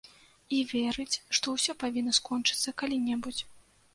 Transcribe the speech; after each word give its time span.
І 0.59 0.59
верыць, 0.69 1.21
што 1.37 1.53
ўсё 1.57 1.75
павінна 1.85 2.15
скончыцца 2.19 2.75
калі-небудзь. 2.83 3.41